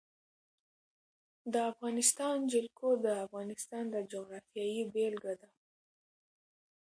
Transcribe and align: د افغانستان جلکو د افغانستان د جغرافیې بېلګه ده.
د 1.53 1.55
افغانستان 1.71 2.37
جلکو 2.51 2.87
د 3.05 3.07
افغانستان 3.25 3.83
د 3.93 3.95
جغرافیې 4.11 4.79
بېلګه 4.93 5.33
ده. 5.41 5.49